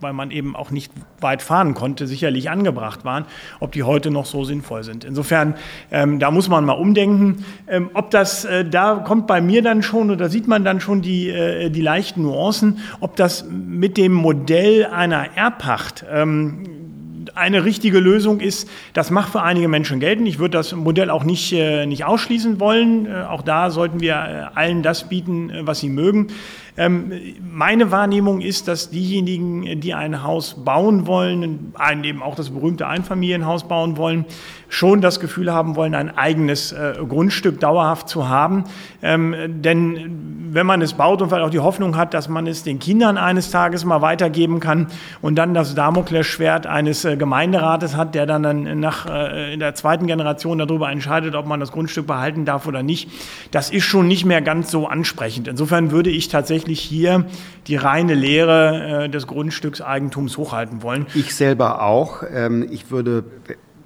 [0.00, 3.24] weil man eben auch nicht weit fahren konnte, sicherlich angebracht waren,
[3.60, 5.04] ob die heute noch so sinnvoll sind.
[5.04, 5.54] Insofern,
[5.90, 7.44] ähm, da muss man mal umdenken.
[7.66, 11.02] Ähm, ob das, äh, da kommt bei mir dann schon, oder sieht man dann schon
[11.02, 16.78] die, äh, die leichten Nuancen, ob das mit dem Modell einer Erbpacht ähm,
[17.38, 20.26] eine richtige Lösung ist, das macht für einige Menschen gelten.
[20.26, 23.06] Ich würde das Modell auch nicht, äh, nicht ausschließen wollen.
[23.06, 26.28] Äh, auch da sollten wir äh, allen das bieten, was sie mögen.
[26.78, 27.12] Ähm,
[27.42, 33.66] meine Wahrnehmung ist, dass diejenigen, die ein Haus bauen wollen, eben auch das berühmte Einfamilienhaus
[33.66, 34.24] bauen wollen,
[34.68, 38.64] schon das Gefühl haben wollen, ein eigenes äh, Grundstück dauerhaft zu haben.
[39.02, 42.62] Ähm, denn wenn man es baut und vielleicht auch die Hoffnung hat, dass man es
[42.62, 44.86] den Kindern eines Tages mal weitergeben kann
[45.20, 49.74] und dann das Damoklesschwert eines äh, Gemeinderates hat, der dann, dann nach äh, in der
[49.74, 53.10] zweiten Generation darüber entscheidet, ob man das Grundstück behalten darf oder nicht,
[53.50, 55.48] das ist schon nicht mehr ganz so ansprechend.
[55.48, 57.26] Insofern würde ich tatsächlich hier
[57.66, 61.06] die reine Lehre äh, des Grundstückseigentums hochhalten wollen.
[61.14, 62.22] Ich selber auch.
[62.30, 63.24] Ähm, ich würde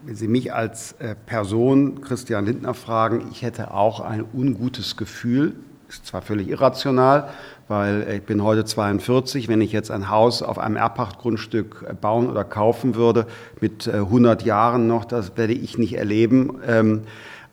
[0.04, 5.54] wenn Sie mich als äh, Person, Christian Lindner, fragen, ich hätte auch ein ungutes Gefühl,
[5.88, 7.28] ist zwar völlig irrational,
[7.68, 12.28] weil ich bin heute 42, wenn ich jetzt ein Haus auf einem Erbpachtgrundstück äh, bauen
[12.28, 13.26] oder kaufen würde,
[13.60, 16.58] mit 100 äh, Jahren noch, das werde ich nicht erleben.
[16.66, 17.02] Ähm,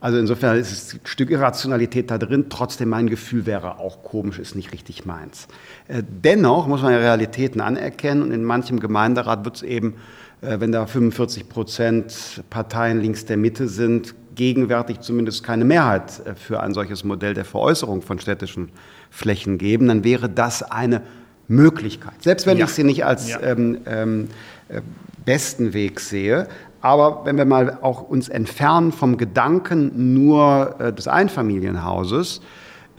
[0.02, 2.46] also insofern ist es ein Stück Irrationalität da drin.
[2.50, 5.48] Trotzdem, mein Gefühl wäre auch komisch, ist nicht richtig meins.
[5.90, 9.96] Dennoch muss man ja Realitäten anerkennen und in manchem Gemeinderat wird es eben
[10.42, 16.36] äh, wenn da 45 Prozent Parteien links der Mitte sind, gegenwärtig zumindest keine Mehrheit äh,
[16.36, 18.70] für ein solches Modell der Veräußerung von städtischen
[19.10, 21.02] Flächen geben, dann wäre das eine
[21.48, 22.22] Möglichkeit.
[22.22, 22.66] Selbst wenn ja.
[22.66, 23.42] ich sie nicht als ja.
[23.42, 24.28] ähm, ähm,
[24.70, 24.82] äh,
[25.26, 26.48] besten Weg sehe.
[26.82, 32.42] Aber wenn wir mal auch uns entfernen vom Gedanken nur äh, des Einfamilienhauses,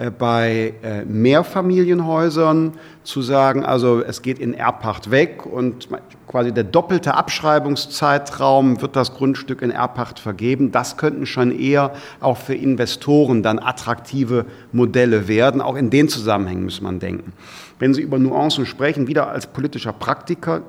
[0.01, 2.73] äh, bei äh, Mehrfamilienhäusern
[3.05, 5.89] zu sagen, also es geht in Erbpacht weg und
[6.27, 10.73] quasi der doppelte Abschreibungszeitraum wird das Grundstück in Erbpacht vergeben.
[10.73, 15.61] Das könnten schon eher auch für Investoren dann attraktive Modelle werden.
[15.61, 17.33] Auch in den Zusammenhängen muss man denken.
[17.79, 20.63] Wenn Sie über Nuancen sprechen, wieder als politischer Praktiker,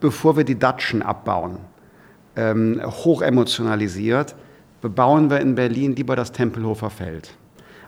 [0.00, 1.58] bevor wir die Datschen abbauen,
[2.36, 4.34] ähm, hoch emotionalisiert,
[4.80, 7.30] bebauen wir in Berlin lieber das Tempelhofer Feld.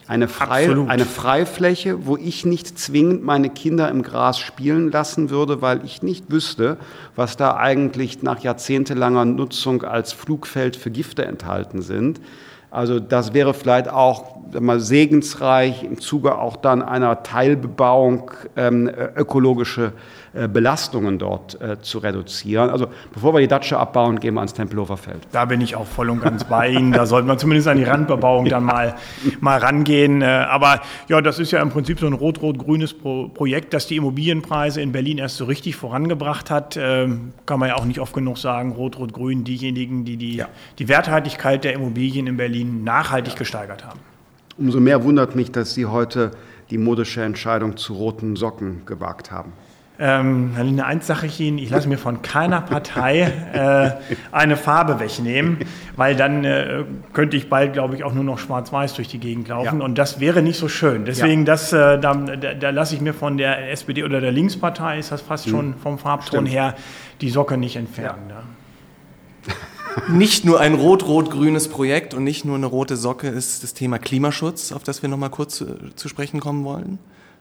[0.08, 5.60] Eine, Frei, eine Freifläche, wo ich nicht zwingend meine Kinder im Gras spielen lassen würde,
[5.60, 6.78] weil ich nicht wüsste,
[7.14, 12.22] was da eigentlich nach jahrzehntelanger Nutzung als Flugfeld für Gifte enthalten sind.
[12.70, 19.92] Also das wäre vielleicht auch mal segensreich im Zuge auch dann einer Teilbebauung ähm, ökologische
[20.32, 22.70] Belastungen dort äh, zu reduzieren.
[22.70, 25.26] Also bevor wir die Datsche abbauen, gehen wir ans Tempelhofer Feld.
[25.32, 26.92] Da bin ich auch voll und ganz bei Ihnen.
[26.92, 28.94] Da sollte man zumindest an die Randbebauung dann mal,
[29.40, 30.22] mal rangehen.
[30.22, 33.96] Äh, aber ja, das ist ja im Prinzip so ein rot-rot-grünes Pro Projekt, das die
[33.96, 36.76] Immobilienpreise in Berlin erst so richtig vorangebracht hat.
[36.76, 40.48] Ähm, kann man ja auch nicht oft genug sagen, rot-rot-grün, diejenigen, die die, ja.
[40.78, 43.38] die Werthaltigkeit der Immobilien in Berlin nachhaltig ja.
[43.38, 44.00] gesteigert haben.
[44.56, 46.32] Umso mehr wundert mich, dass Sie heute
[46.70, 49.52] die modische Entscheidung zu roten Socken gewagt haben.
[50.00, 53.90] Ähm, Herr Linde, eins sage ich Ihnen, ich lasse mir von keiner Partei äh,
[54.30, 55.58] eine Farbe wegnehmen,
[55.96, 59.48] weil dann äh, könnte ich bald, glaube ich, auch nur noch schwarz-weiß durch die Gegend
[59.48, 59.84] laufen ja.
[59.84, 61.04] und das wäre nicht so schön.
[61.04, 61.46] Deswegen, ja.
[61.46, 65.10] das, äh, da, da, da lasse ich mir von der SPD oder der Linkspartei, ist
[65.10, 65.50] das fast mhm.
[65.50, 66.52] schon vom Farbton Stimmt.
[66.52, 66.74] her,
[67.20, 68.30] die Socke nicht entfernen.
[68.30, 69.54] Ja.
[70.08, 74.70] Nicht nur ein rot-rot-grünes Projekt und nicht nur eine rote Socke ist das Thema Klimaschutz,
[74.70, 77.00] auf das wir noch mal kurz zu, zu sprechen kommen wollen.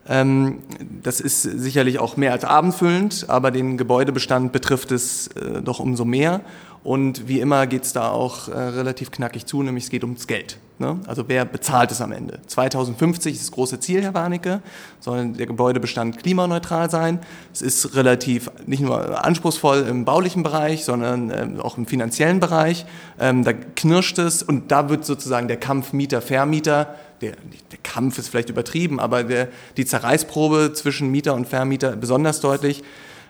[0.09, 0.59] Ähm,
[1.03, 6.05] das ist sicherlich auch mehr als abendfüllend, aber den Gebäudebestand betrifft es äh, doch umso
[6.05, 6.41] mehr.
[6.83, 10.25] Und wie immer geht es da auch äh, relativ knackig zu, nämlich es geht ums
[10.25, 10.57] Geld.
[10.79, 10.99] Ne?
[11.07, 12.39] Also wer bezahlt es am Ende?
[12.45, 14.61] 2050 ist das große Ziel, Herr Warnecke,
[14.99, 17.19] soll der Gebäudebestand klimaneutral sein.
[17.51, 22.85] Es ist relativ nicht nur anspruchsvoll im baulichen Bereich, sondern ähm, auch im finanziellen Bereich.
[23.19, 27.31] Ähm, da knirscht es und da wird sozusagen der Kampf Mieter-Vermieter der,
[27.71, 32.83] der, Kampf ist vielleicht übertrieben, aber der, die Zerreißprobe zwischen Mieter und Vermieter besonders deutlich.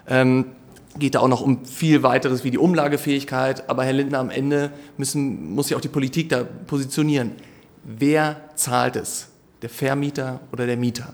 [0.07, 0.45] Ähm,
[0.99, 3.69] geht da auch noch um viel weiteres wie die Umlagefähigkeit.
[3.69, 7.33] Aber Herr Lindner, am Ende müssen, muss sich auch die Politik da positionieren.
[7.83, 9.29] Wer zahlt es?
[9.61, 11.13] Der Vermieter oder der Mieter?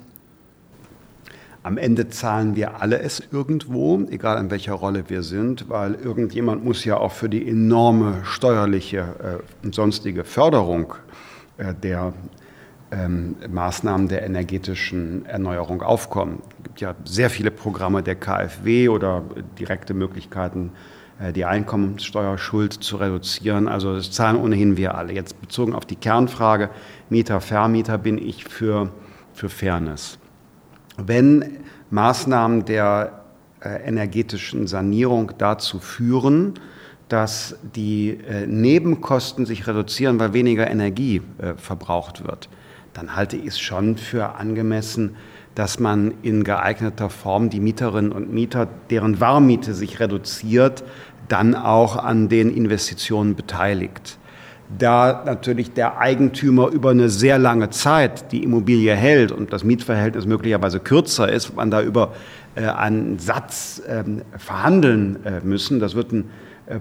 [1.61, 6.65] Am Ende zahlen wir alle es irgendwo, egal in welcher Rolle wir sind, weil irgendjemand
[6.65, 10.93] muss ja auch für die enorme steuerliche äh, und sonstige Förderung
[11.57, 12.13] äh, der
[12.93, 16.41] ähm, Maßnahmen der energetischen Erneuerung aufkommen.
[16.57, 19.23] Es gibt ja sehr viele Programme der KfW oder
[19.57, 20.71] direkte Möglichkeiten,
[21.19, 23.67] äh, die Einkommenssteuerschuld zu reduzieren.
[23.67, 25.13] Also das zahlen ohnehin wir alle.
[25.13, 26.69] Jetzt bezogen auf die Kernfrage
[27.09, 28.91] Mieter, Vermieter bin ich für,
[29.33, 30.19] für Fairness.
[30.97, 31.57] Wenn
[31.89, 33.23] Maßnahmen der
[33.61, 36.53] äh, energetischen Sanierung dazu führen,
[37.09, 41.21] dass die äh, Nebenkosten sich reduzieren, weil weniger Energie
[41.57, 42.49] verbraucht wird,
[42.93, 45.15] dann halte ich es schon für angemessen,
[45.55, 50.83] dass man in geeigneter Form die Mieterinnen und Mieter, deren Warmmiete sich reduziert,
[51.27, 54.17] dann auch an den Investitionen beteiligt.
[54.77, 60.25] Da natürlich der Eigentümer über eine sehr lange Zeit die Immobilie hält und das Mietverhältnis
[60.25, 62.13] möglicherweise kürzer ist, man da über
[62.55, 64.03] äh, einen Satz äh,
[64.37, 65.79] verhandeln äh, müssen.
[65.79, 66.29] Das wird ein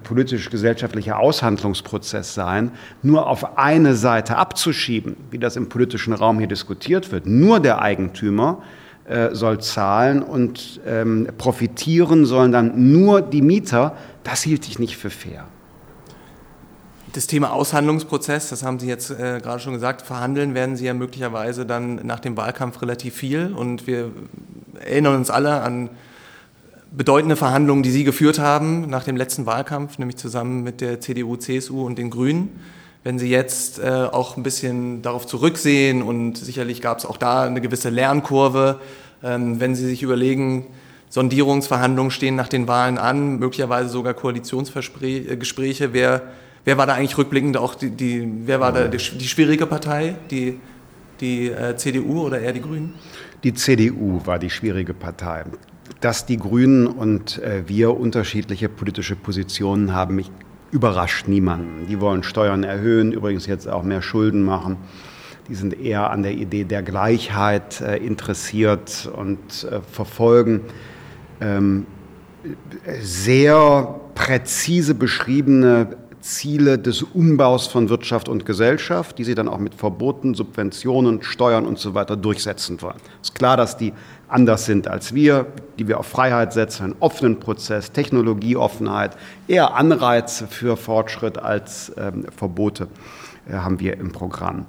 [0.03, 2.71] politisch-gesellschaftlicher Aushandlungsprozess sein,
[3.03, 7.27] nur auf eine Seite abzuschieben, wie das im politischen Raum hier diskutiert wird.
[7.27, 8.63] Nur der Eigentümer
[9.05, 13.97] äh, soll zahlen und ähm, profitieren sollen dann nur die Mieter.
[14.23, 15.47] Das hielt ich nicht für fair.
[17.13, 20.95] Das Thema Aushandlungsprozess, das haben Sie jetzt äh, gerade schon gesagt, verhandeln werden Sie ja
[20.95, 23.53] möglicherweise dann nach dem Wahlkampf relativ viel.
[23.53, 24.13] Und wir
[24.81, 25.91] erinnern uns alle an
[26.95, 31.37] bedeutende Verhandlungen, die Sie geführt haben nach dem letzten Wahlkampf, nämlich zusammen mit der CDU,
[31.37, 32.61] CSU und den Grünen.
[33.03, 37.45] Wenn Sie jetzt äh, auch ein bisschen darauf zurücksehen und sicherlich gab es auch da
[37.45, 38.79] eine gewisse Lernkurve,
[39.25, 40.67] ähm, wenn Sie sich überlegen,
[41.09, 46.23] Sondierungsverhandlungen stehen nach den Wahlen an, möglicherweise sogar Koalitionsgespräche, äh, wer,
[46.65, 50.15] wer war da eigentlich rückblickend auch die, die wer war da die, die schwierige Partei,
[50.31, 50.61] die,
[51.21, 52.95] die äh, CDU oder eher die Grünen?
[53.43, 55.45] Die CDU war die schwierige Partei.
[56.01, 60.31] Dass die Grünen und äh, wir unterschiedliche politische Positionen haben, mich
[60.71, 61.87] überrascht niemanden.
[61.87, 64.79] Die wollen Steuern erhöhen, übrigens jetzt auch mehr Schulden machen.
[65.49, 70.63] die sind eher an der Idee der Gleichheit äh, interessiert und äh, verfolgen
[71.41, 71.87] ähm,
[73.01, 79.75] sehr präzise beschriebene Ziele des Umbaus von Wirtschaft und Gesellschaft, die sie dann auch mit
[79.75, 82.97] Verboten, Subventionen, Steuern und so weiter durchsetzen wollen.
[83.21, 83.93] Es ist klar, dass die
[84.29, 85.47] anders sind als wir,
[85.79, 89.17] die wir auf Freiheit setzen, einen offenen Prozess, Technologieoffenheit,
[89.49, 92.89] eher Anreize für Fortschritt als ähm, Verbote
[93.49, 94.67] äh, haben wir im Programm.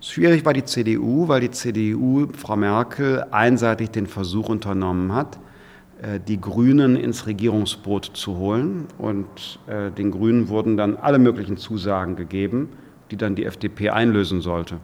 [0.00, 5.38] Schwierig war die CDU, weil die CDU, Frau Merkel, einseitig den Versuch unternommen hat,
[6.26, 8.86] die Grünen ins Regierungsboot zu holen.
[8.98, 12.68] Und äh, den Grünen wurden dann alle möglichen Zusagen gegeben,
[13.10, 14.76] die dann die FDP einlösen sollte.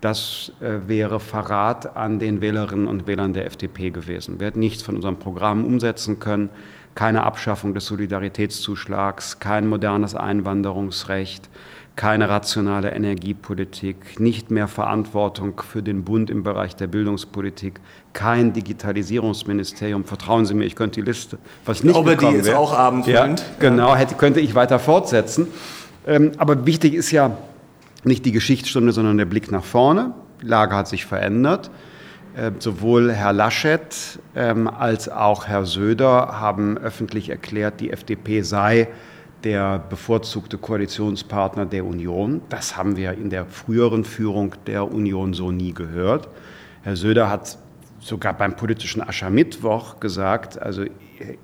[0.00, 4.38] Das äh, wäre Verrat an den Wählerinnen und Wählern der FDP gewesen.
[4.38, 6.50] Wir hätten nichts von unserem Programm umsetzen können,
[6.98, 11.48] keine Abschaffung des Solidaritätszuschlags, kein modernes Einwanderungsrecht,
[11.94, 17.78] keine rationale Energiepolitik, nicht mehr Verantwortung für den Bund im Bereich der Bildungspolitik,
[18.14, 20.06] kein Digitalisierungsministerium.
[20.06, 22.58] Vertrauen Sie mir, ich könnte die Liste, was ich nicht glaube, die ist wäre.
[22.58, 23.42] auch abendfüllend.
[23.42, 25.46] Ja, genau, hätte, könnte ich weiter fortsetzen.
[26.04, 27.36] Ähm, aber wichtig ist ja
[28.02, 30.14] nicht die Geschichtsstunde, sondern der Blick nach vorne.
[30.42, 31.70] Die Lage hat sich verändert.
[32.38, 38.88] Ähm, sowohl Herr Laschet ähm, als auch Herr Söder haben öffentlich erklärt, die FDP sei
[39.42, 42.40] der bevorzugte Koalitionspartner der Union.
[42.48, 46.28] Das haben wir in der früheren Führung der Union so nie gehört.
[46.82, 47.58] Herr Söder hat
[47.98, 50.84] sogar beim politischen Aschermittwoch gesagt, also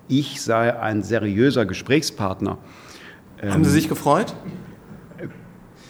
[0.07, 2.59] ich sei ein seriöser Gesprächspartner.
[3.43, 4.35] Haben Sie sich gefreut?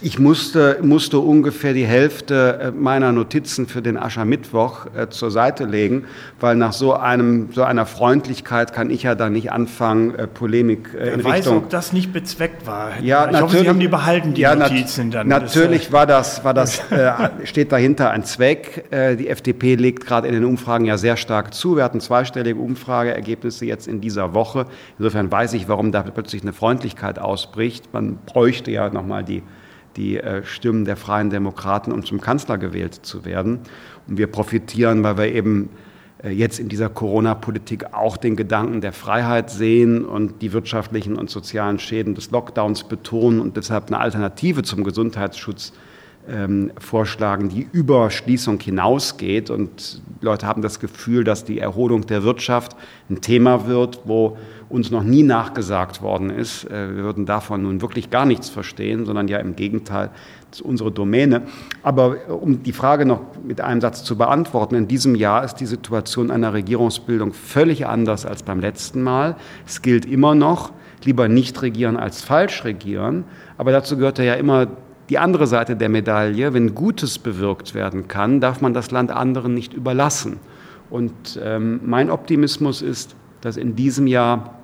[0.05, 5.65] Ich musste, musste ungefähr die Hälfte äh, meiner Notizen für den Aschermittwoch äh, zur Seite
[5.65, 6.05] legen,
[6.41, 10.91] weil nach so, einem, so einer Freundlichkeit kann ich ja dann nicht anfangen, äh, Polemik
[10.93, 11.57] äh, in weiß, Richtung...
[11.57, 13.01] ob das nicht bezweckt war.
[13.01, 15.27] Ja, ich natürlich, hoffe, Sie haben die behalten, die ja, Notizen dann.
[15.27, 17.15] Natürlich war das, war das, äh,
[17.45, 18.85] steht dahinter ein Zweck.
[18.91, 21.77] Äh, die FDP legt gerade in den Umfragen ja sehr stark zu.
[21.77, 24.67] Wir hatten zweistellige Umfrageergebnisse jetzt in dieser Woche.
[24.99, 27.95] Insofern weiß ich, warum da plötzlich eine Freundlichkeit ausbricht.
[27.95, 29.43] Man bräuchte ja nochmal die
[29.97, 33.61] die äh, Stimmen der Freien Demokraten, um zum Kanzler gewählt zu werden.
[34.07, 35.71] Und wir profitieren, weil wir eben
[36.23, 41.31] äh, jetzt in dieser Corona-Politik auch den Gedanken der Freiheit sehen und die wirtschaftlichen und
[41.31, 45.73] sozialen Schäden des Lockdowns betonen und deshalb eine Alternative zum Gesundheitsschutz
[46.29, 49.51] ähm, vorschlagen, die über Schließung hinausgeht.
[49.51, 52.77] Und Leute haben das Gefühl, dass die Erholung der Wirtschaft
[53.11, 56.65] ein Thema wird, wo uns noch nie nachgesagt worden ist.
[56.65, 60.11] Äh, wir würden davon nun wirklich gar nichts verstehen, sondern ja im Gegenteil,
[60.51, 61.43] das ist unsere Domäne.
[61.83, 65.57] Aber äh, um die Frage noch mit einem Satz zu beantworten, in diesem Jahr ist
[65.57, 69.37] die Situation einer Regierungsbildung völlig anders als beim letzten Mal.
[69.67, 70.73] Es gilt immer noch,
[71.05, 73.25] lieber nicht regieren als falsch regieren.
[73.59, 74.69] Aber dazu gehört ja immer
[75.11, 76.55] die andere Seite der Medaille.
[76.55, 80.39] Wenn Gutes bewirkt werden kann, darf man das Land anderen nicht überlassen.
[80.91, 84.55] Und ähm, mein Optimismus ist, dass in diesem Jahr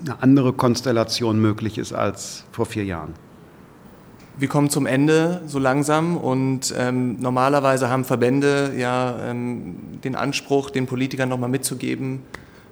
[0.00, 3.14] eine andere Konstellation möglich ist als vor vier Jahren.
[4.38, 10.70] Wir kommen zum Ende so langsam und ähm, normalerweise haben Verbände ja ähm, den Anspruch,
[10.70, 12.22] den Politikern nochmal mitzugeben,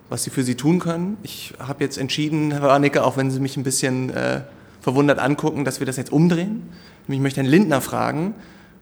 [0.08, 1.18] was sie für sie tun können.
[1.24, 4.42] Ich habe jetzt entschieden, Herr Warnecke, auch wenn Sie mich ein bisschen äh,
[4.80, 6.62] verwundert angucken, dass wir das jetzt umdrehen.
[7.08, 8.34] Ich möchte Herrn Lindner fragen,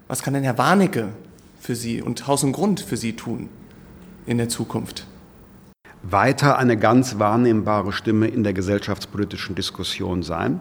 [0.06, 1.08] was kann denn Herr Warnecke
[1.58, 3.48] für Sie und Haus und Grund für Sie tun
[4.26, 5.06] in der Zukunft?
[6.10, 10.60] Weiter eine ganz wahrnehmbare Stimme in der gesellschaftspolitischen Diskussion sein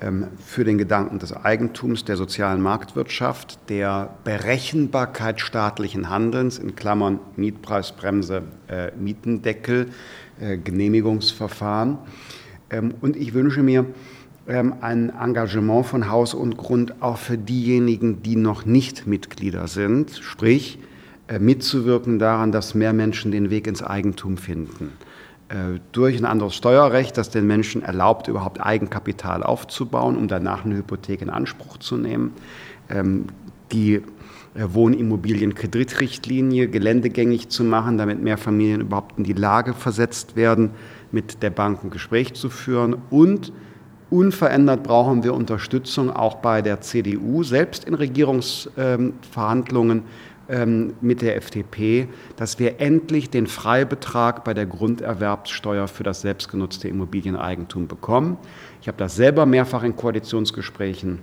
[0.00, 7.20] ähm, für den Gedanken des Eigentums, der sozialen Marktwirtschaft, der Berechenbarkeit staatlichen Handelns in Klammern
[7.36, 9.88] Mietpreisbremse, äh, Mietendeckel,
[10.40, 11.98] äh, Genehmigungsverfahren.
[12.70, 13.86] Ähm, und ich wünsche mir
[14.48, 20.16] ähm, ein Engagement von Haus und Grund auch für diejenigen, die noch nicht Mitglieder sind,
[20.22, 20.78] sprich
[21.38, 24.92] mitzuwirken daran, dass mehr Menschen den Weg ins Eigentum finden.
[25.50, 30.76] Äh, durch ein anderes Steuerrecht, das den Menschen erlaubt, überhaupt Eigenkapital aufzubauen, um danach eine
[30.76, 32.34] Hypothek in Anspruch zu nehmen.
[32.88, 33.24] Ähm,
[33.72, 34.02] die äh,
[34.54, 40.70] Wohnimmobilienkreditrichtlinie geländegängig zu machen, damit mehr Familien überhaupt in die Lage versetzt werden,
[41.10, 42.98] mit der Bank ein Gespräch zu führen.
[43.10, 43.52] Und
[44.08, 50.04] unverändert brauchen wir Unterstützung auch bei der CDU, selbst in Regierungsverhandlungen
[50.50, 56.88] ähm, mit der FDP, dass wir endlich den Freibetrag bei der Grunderwerbssteuer für das selbstgenutzte
[56.88, 58.36] Immobilieneigentum bekommen.
[58.82, 61.20] Ich habe das selber mehrfach in Koalitionsgesprächen,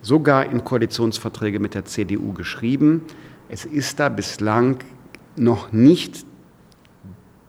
[0.00, 3.02] sogar in Koalitionsverträge mit der CDU geschrieben.
[3.48, 4.78] Es ist da bislang
[5.36, 6.24] noch nicht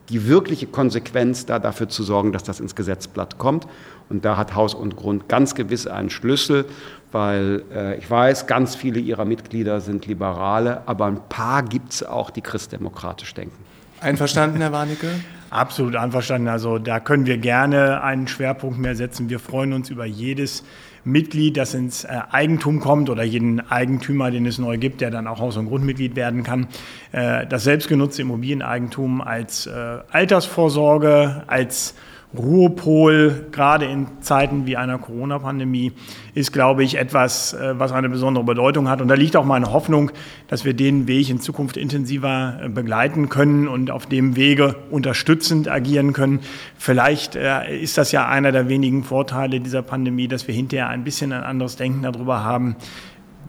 [0.10, 3.68] die wirkliche Konsequenz da dafür zu sorgen, dass das ins Gesetzblatt kommt.
[4.10, 6.66] Und da hat Haus und Grund ganz gewiss einen Schlüssel,
[7.12, 12.04] weil äh, ich weiß, ganz viele ihrer Mitglieder sind Liberale, aber ein paar gibt es
[12.04, 13.58] auch, die christdemokratisch denken.
[14.02, 15.08] Einverstanden, Herr Warnecke?
[15.50, 16.48] Absolut einverstanden.
[16.48, 19.30] Also da können wir gerne einen Schwerpunkt mehr setzen.
[19.30, 20.64] Wir freuen uns über jedes
[21.04, 25.28] Mitglied, das ins äh, Eigentum kommt oder jeden Eigentümer, den es neu gibt, der dann
[25.28, 26.68] auch Haus- und Grundmitglied werden kann.
[27.12, 31.96] Äh, das selbstgenutzte Immobilieneigentum als äh, Altersvorsorge, als
[32.38, 35.92] Ruhepol, gerade in Zeiten wie einer Corona-Pandemie,
[36.34, 39.02] ist, glaube ich, etwas, äh, was eine besondere Bedeutung hat.
[39.02, 40.12] Und da liegt auch meine Hoffnung,
[40.48, 45.68] dass wir den Weg in Zukunft intensiver äh, begleiten können und auf dem Wege unterstützend
[45.68, 46.40] agieren können.
[46.78, 51.04] Vielleicht äh, ist das ja einer der wenigen Vorteile dieser Pandemie, dass wir hinterher ein
[51.04, 52.78] bisschen ein anderes Denken darüber haben,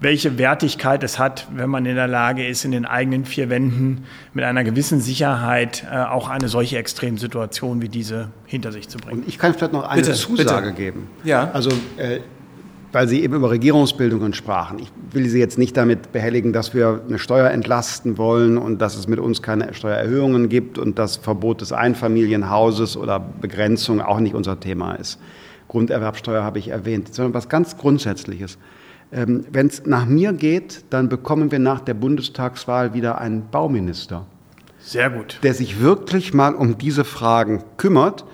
[0.02, 4.04] welche Wertigkeit es hat, wenn man in der Lage ist, in den eigenen vier Wänden
[4.34, 9.20] mit einer gewissen Sicherheit äh, auch eine solche Extremsituation wie diese hinter sich zu bringen.
[9.20, 10.72] Und ich kann vielleicht noch eine bitte, Zusage bitte.
[10.76, 11.08] geben.
[11.22, 11.50] Ja.
[11.52, 12.18] Also, äh,
[12.90, 14.78] weil Sie eben über Regierungsbildungen sprachen.
[14.80, 18.96] Ich will Sie jetzt nicht damit behelligen, dass wir eine Steuer entlasten wollen und dass
[18.96, 24.34] es mit uns keine Steuererhöhungen gibt und das Verbot des Einfamilienhauses oder Begrenzung auch nicht
[24.34, 25.18] unser Thema ist.
[25.68, 28.58] Grunderwerbsteuer habe ich erwähnt, sondern was ganz Grundsätzliches.
[29.12, 34.26] Ähm, Wenn es nach mir geht, dann bekommen wir nach der Bundestagswahl wieder einen Bauminister,
[34.78, 35.38] Sehr gut.
[35.42, 38.24] der sich wirklich mal um diese Fragen kümmert.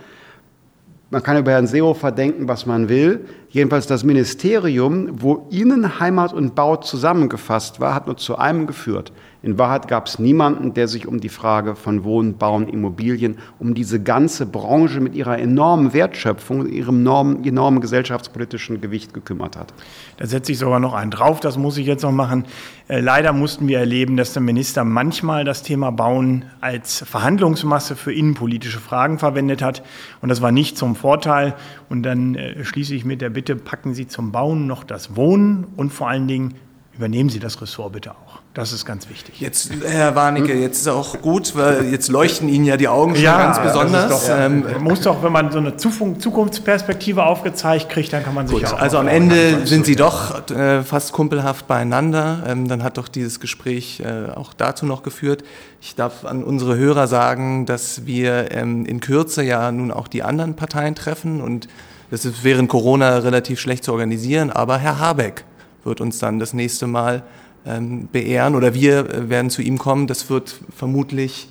[1.11, 3.24] Man kann über Herrn Seehofer denken, was man will.
[3.49, 9.11] Jedenfalls das Ministerium, wo Innen, Heimat und Bau zusammengefasst war, hat nur zu einem geführt.
[9.41, 13.72] In Wahrheit gab es niemanden, der sich um die Frage von Wohnen, Bauen, Immobilien, um
[13.72, 19.72] diese ganze Branche mit ihrer enormen Wertschöpfung, ihrem enormen, enormen gesellschaftspolitischen Gewicht gekümmert hat.
[20.16, 22.47] Da setze ich sogar noch einen drauf, das muss ich jetzt noch machen.
[22.89, 28.12] Äh, leider mussten wir erleben, dass der Minister manchmal das Thema Bauen als Verhandlungsmasse für
[28.12, 29.84] innenpolitische Fragen verwendet hat.
[30.20, 31.55] Und das war nicht zum Vorteil.
[31.89, 35.64] Und dann äh, schließe ich mit der Bitte, packen Sie zum Bauen noch das Wohnen
[35.76, 36.55] und vor allen Dingen
[36.99, 38.40] übernehmen Sie das Ressort bitte auch.
[38.55, 39.40] Das ist ganz wichtig.
[39.40, 43.24] Jetzt, Herr Warnecke, jetzt ist auch gut, weil jetzt leuchten Ihnen ja die Augen schon
[43.24, 44.26] ganz das ist besonders.
[44.26, 48.49] Doch, Ähm, man muss doch, wenn man so eine Zukunftsperspektive aufgezeigt kriegt, dann kann man
[48.49, 52.42] sich Gut, ja auch also am Ende sind Sie doch äh, fast kumpelhaft beieinander.
[52.49, 55.44] Ähm, dann hat doch dieses Gespräch äh, auch dazu noch geführt.
[55.80, 60.24] Ich darf an unsere Hörer sagen, dass wir ähm, in Kürze ja nun auch die
[60.24, 61.68] anderen Parteien treffen und
[62.11, 65.44] das ist während Corona relativ schlecht zu organisieren, aber Herr Habeck
[65.89, 67.22] wird uns dann das nächste Mal
[67.66, 70.07] ähm, beehren oder wir äh, werden zu ihm kommen.
[70.07, 71.49] Das wird vermutlich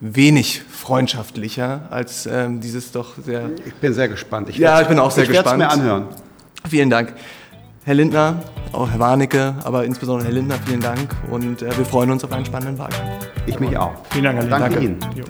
[0.00, 4.48] wenig freundschaftlicher als ähm, dieses doch sehr Ich bin sehr gespannt.
[4.48, 5.58] Ich Ja, ich bin auch sehr ich gespannt.
[5.58, 6.06] mir anhören.
[6.68, 7.14] Vielen Dank.
[7.84, 12.10] Herr Lindner, auch Herr Warnecke, aber insbesondere Herr Lindner, vielen Dank und äh, wir freuen
[12.10, 13.26] uns auf einen spannenden Wahlkampf.
[13.46, 13.92] Ich mich auch.
[14.10, 14.58] Vielen Dank, Herr Lindner.
[14.60, 14.98] Danke Ihnen.
[15.16, 15.24] Jo.